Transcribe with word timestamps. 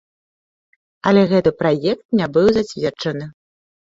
Але 1.11 1.25
гэты 1.31 1.51
праект 1.59 2.01
не 2.21 2.27
быў 2.39 2.47
зацверджаны. 2.57 3.29